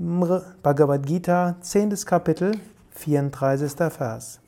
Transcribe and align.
Bhagavad 0.00 1.04
Gita, 1.04 1.56
10. 1.60 2.06
Kapitel, 2.06 2.52
34. 2.92 3.90
Vers. 3.90 4.38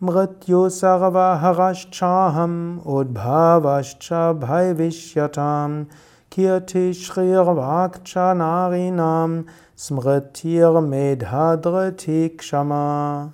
Mrityu 0.00 0.68
sarva 0.68 1.40
harashchaham 1.40 2.82
udbhavascha 2.82 4.34
bhaivishyatam 4.36 5.86
kirti 6.28 6.90
shrirvakcha 6.90 8.34
narinam 8.34 9.46
smritir 9.76 10.82
medhadriti 10.82 12.36
kshama. 12.36 13.32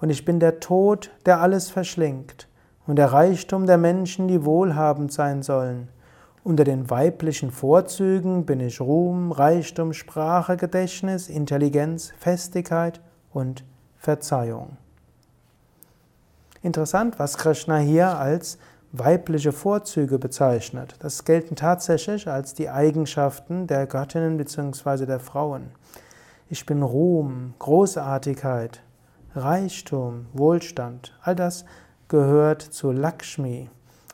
Und 0.00 0.08
ich 0.08 0.24
bin 0.24 0.40
der 0.40 0.60
Tod, 0.60 1.10
der 1.26 1.42
alles 1.42 1.68
verschlingt, 1.68 2.48
und 2.86 2.96
der 2.96 3.12
Reichtum 3.12 3.66
der 3.66 3.76
Menschen, 3.76 4.28
die 4.28 4.46
wohlhabend 4.46 5.12
sein 5.12 5.42
sollen. 5.42 5.88
Unter 6.44 6.64
den 6.64 6.90
weiblichen 6.90 7.52
Vorzügen 7.52 8.44
bin 8.44 8.58
ich 8.58 8.80
Ruhm, 8.80 9.30
Reichtum, 9.30 9.92
Sprache, 9.92 10.56
Gedächtnis, 10.56 11.28
Intelligenz, 11.28 12.12
Festigkeit 12.18 13.00
und 13.32 13.64
Verzeihung. 13.96 14.76
Interessant, 16.60 17.20
was 17.20 17.38
Krishna 17.38 17.78
hier 17.78 18.18
als 18.18 18.58
weibliche 18.90 19.52
Vorzüge 19.52 20.18
bezeichnet. 20.18 20.96
Das 20.98 21.24
gelten 21.24 21.54
tatsächlich 21.54 22.26
als 22.26 22.54
die 22.54 22.68
Eigenschaften 22.68 23.68
der 23.68 23.86
Göttinnen 23.86 24.36
bzw. 24.36 25.06
der 25.06 25.20
Frauen. 25.20 25.70
Ich 26.50 26.66
bin 26.66 26.82
Ruhm, 26.82 27.54
Großartigkeit, 27.60 28.82
Reichtum, 29.36 30.26
Wohlstand. 30.32 31.16
All 31.22 31.36
das 31.36 31.64
gehört 32.08 32.62
zu 32.62 32.90
Lakshmi. 32.90 33.70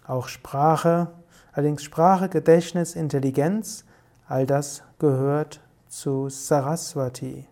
Auch 0.07 0.29
Sprache, 0.29 1.09
Allerdings 1.53 1.83
Sprache, 1.83 2.29
Gedächtnis, 2.29 2.95
Intelligenz, 2.95 3.85
all 4.29 4.47
das 4.47 4.83
gehört 4.99 5.61
zu 5.89 6.29
Saraswati. 6.29 7.47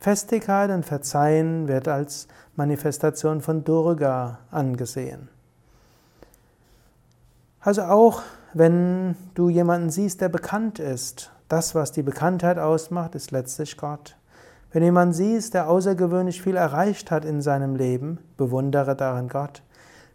Festigkeit 0.00 0.70
und 0.70 0.84
Verzeihen 0.84 1.68
wird 1.68 1.88
als 1.88 2.28
Manifestation 2.56 3.40
von 3.40 3.64
Durga 3.64 4.38
angesehen. 4.50 5.28
Also 7.60 7.82
auch 7.82 8.22
wenn 8.52 9.16
du 9.34 9.48
jemanden 9.48 9.90
siehst, 9.90 10.20
der 10.20 10.28
bekannt 10.28 10.78
ist, 10.78 11.30
das, 11.48 11.74
was 11.74 11.92
die 11.92 12.02
Bekanntheit 12.02 12.58
ausmacht, 12.58 13.14
ist 13.14 13.30
letztlich 13.30 13.76
Gott. 13.76 14.16
Wenn 14.70 14.80
du 14.80 14.86
jemanden 14.86 15.14
siehst, 15.14 15.54
der 15.54 15.68
außergewöhnlich 15.68 16.42
viel 16.42 16.56
erreicht 16.56 17.10
hat 17.10 17.24
in 17.24 17.40
seinem 17.40 17.74
Leben, 17.74 18.18
bewundere 18.36 18.94
darin 18.94 19.28
Gott. 19.28 19.62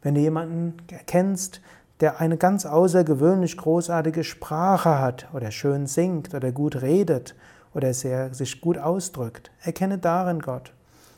Wenn 0.01 0.15
du 0.15 0.21
jemanden 0.21 0.77
kennst, 1.07 1.61
der 1.99 2.19
eine 2.21 2.37
ganz 2.37 2.65
außergewöhnlich 2.65 3.57
großartige 3.57 4.23
Sprache 4.23 4.99
hat 4.99 5.27
oder 5.33 5.51
schön 5.51 5.85
singt 5.85 6.33
oder 6.33 6.51
gut 6.51 6.81
redet 6.81 7.35
oder 7.73 7.93
sehr, 7.93 8.33
sich 8.33 8.61
gut 8.61 8.77
ausdrückt. 8.77 9.51
Erkenne 9.61 9.97
darin 9.97 10.39
Gott. 10.39 10.73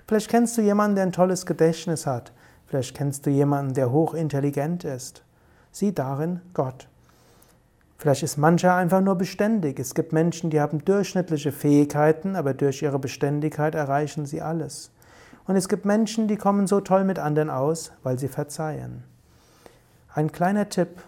Vielleicht 0.07 0.29
kennst 0.29 0.57
du 0.57 0.61
jemanden, 0.61 0.95
der 0.95 1.05
ein 1.05 1.11
tolles 1.11 1.45
Gedächtnis 1.45 2.05
hat. 2.05 2.33
Vielleicht 2.65 2.95
kennst 2.95 3.25
du 3.25 3.29
jemanden, 3.29 3.73
der 3.73 3.91
hochintelligent 3.91 4.83
ist. 4.83 5.23
Sieh 5.71 5.93
darin 5.93 6.41
Gott. 6.53 6.87
Vielleicht 7.97 8.23
ist 8.23 8.37
mancher 8.37 8.75
einfach 8.75 9.01
nur 9.01 9.15
beständig. 9.15 9.79
Es 9.79 9.93
gibt 9.93 10.11
Menschen, 10.11 10.49
die 10.49 10.59
haben 10.59 10.83
durchschnittliche 10.83 11.51
Fähigkeiten, 11.51 12.35
aber 12.35 12.55
durch 12.55 12.81
ihre 12.81 12.97
Beständigkeit 12.97 13.75
erreichen 13.75 14.25
sie 14.25 14.41
alles. 14.41 14.91
Und 15.45 15.55
es 15.55 15.69
gibt 15.69 15.85
Menschen, 15.85 16.27
die 16.27 16.37
kommen 16.37 16.65
so 16.65 16.81
toll 16.81 17.03
mit 17.03 17.19
anderen 17.19 17.51
aus, 17.51 17.91
weil 18.01 18.17
sie 18.17 18.27
verzeihen. 18.27 19.03
Ein 20.13 20.33
kleiner 20.33 20.67
Tipp. 20.67 21.01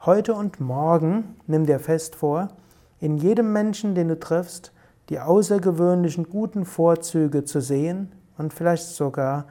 Heute 0.00 0.34
und 0.34 0.58
morgen 0.58 1.36
nimm 1.46 1.64
dir 1.64 1.78
fest 1.78 2.16
vor, 2.16 2.48
in 2.98 3.16
jedem 3.16 3.52
Menschen, 3.52 3.94
den 3.94 4.08
du 4.08 4.18
triffst, 4.18 4.72
die 5.10 5.20
außergewöhnlichen 5.20 6.28
guten 6.28 6.64
Vorzüge 6.64 7.44
zu 7.44 7.60
sehen 7.60 8.10
und 8.38 8.52
vielleicht 8.52 8.82
sogar 8.82 9.46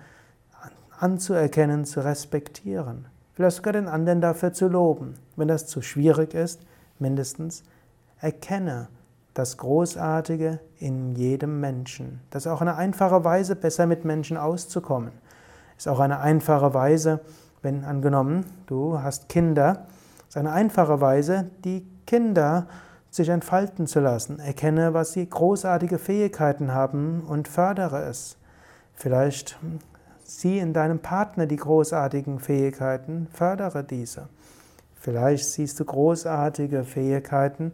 anzuerkennen, 1.00 1.86
zu 1.86 2.03
respektieren. 2.03 3.06
Vielleicht 3.31 3.56
sogar 3.56 3.72
den 3.72 3.88
anderen 3.88 4.19
dafür 4.19 4.51
zu 4.51 4.68
loben. 4.68 5.13
Wenn 5.38 5.47
das 5.47 5.68
zu 5.68 5.81
schwierig 5.81 6.34
ist, 6.34 6.59
mindestens 7.00 7.63
erkenne 8.19 8.90
das 9.34 9.56
Großartige 9.56 10.59
in 10.80 11.16
jedem 11.16 11.62
Menschen. 11.62 12.19
Das 12.30 12.46
ist 12.46 12.51
auch 12.51 12.59
eine 12.59 12.75
einfache 12.75 13.24
Weise, 13.24 13.56
besser 13.56 13.85
mit 13.85 14.03
Menschen 14.03 14.35
auszukommen. 14.35 15.13
Ist 15.78 15.88
auch 15.88 16.01
eine 16.01 16.19
einfache 16.19 16.74
Weise, 16.74 17.22
wenn 17.61 17.83
angenommen, 17.83 18.45
du 18.66 19.01
hast 19.01 19.29
Kinder, 19.29 19.88
ist 20.27 20.38
eine 20.38 20.51
einfache 20.51 21.01
Weise, 21.01 21.51
die 21.63 21.85
Kinder 22.07 22.67
sich 23.09 23.29
entfalten 23.29 23.88
zu 23.88 23.99
lassen. 23.99 24.39
Erkenne, 24.39 24.94
was 24.94 25.13
sie 25.13 25.29
großartige 25.29 26.00
Fähigkeiten 26.00 26.73
haben 26.73 27.21
und 27.27 27.47
fördere 27.47 28.03
es. 28.03 28.38
Vielleicht 28.94 29.59
sieh 30.23 30.59
in 30.59 30.73
deinem 30.73 31.00
Partner 31.00 31.45
die 31.45 31.57
großartigen 31.57 32.39
Fähigkeiten, 32.39 33.27
fördere 33.33 33.83
diese. 33.83 34.29
Vielleicht 34.95 35.45
siehst 35.45 35.79
du 35.79 35.85
großartige 35.85 36.83
Fähigkeiten 36.83 37.73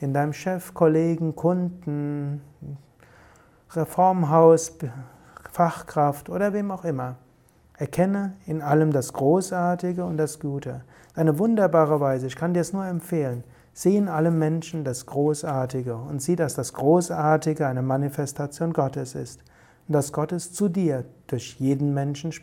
in 0.00 0.12
deinem 0.12 0.32
Chef, 0.32 0.74
Kollegen, 0.74 1.34
Kunden, 1.34 2.42
Reformhaus, 3.70 4.76
Fachkraft 5.50 6.28
oder 6.28 6.52
wem 6.52 6.70
auch 6.70 6.84
immer. 6.84 7.16
Erkenne 7.76 8.34
in 8.46 8.62
allem 8.62 8.92
das 8.92 9.12
Großartige 9.12 10.04
und 10.04 10.16
das 10.16 10.38
Gute. 10.38 10.82
Eine 11.14 11.38
wunderbare 11.38 12.00
Weise, 12.00 12.26
ich 12.28 12.36
kann 12.36 12.54
dir 12.54 12.60
es 12.60 12.72
nur 12.72 12.86
empfehlen. 12.86 13.42
Sieh 13.72 13.96
in 13.96 14.08
allem 14.08 14.38
Menschen 14.38 14.84
das 14.84 15.06
Großartige 15.06 15.96
und 15.96 16.22
sieh, 16.22 16.36
dass 16.36 16.54
das 16.54 16.72
Großartige 16.72 17.66
eine 17.66 17.82
Manifestation 17.82 18.72
Gottes 18.72 19.16
ist 19.16 19.42
und 19.88 19.94
dass 19.94 20.12
Gottes 20.12 20.52
zu 20.52 20.68
dir 20.68 21.04
durch 21.26 21.56
jeden 21.58 21.92
Menschen 21.92 22.30
spricht. 22.30 22.42